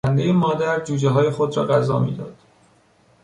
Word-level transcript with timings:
پرندهی 0.05 0.31
مادر 0.31 0.83
جوجههای 0.83 1.29
خود 1.29 1.57
را 1.57 1.65
غذا 1.65 1.99
میداد. 1.99 2.35